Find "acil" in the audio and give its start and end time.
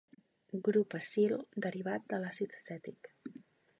1.01-1.35